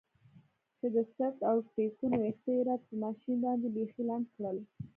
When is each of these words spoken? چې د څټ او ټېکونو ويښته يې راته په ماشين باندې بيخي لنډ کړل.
چې 0.77 0.87
د 0.95 0.97
څټ 1.15 1.35
او 1.49 1.57
ټېکونو 1.73 2.15
ويښته 2.21 2.49
يې 2.55 2.61
راته 2.67 2.85
په 2.89 2.95
ماشين 3.03 3.35
باندې 3.43 3.67
بيخي 3.75 4.03
لنډ 4.09 4.25
کړل. 4.35 4.57